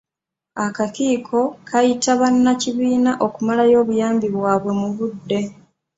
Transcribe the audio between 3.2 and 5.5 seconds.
okumalayo obuyambi bwabwe mu budde.